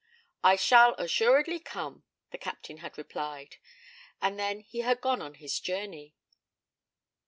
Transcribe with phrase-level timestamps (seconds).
[0.43, 2.01] 'I shall assuredly come,'
[2.31, 3.57] the Captain had replied,
[4.19, 6.15] and then he had gone on his journey.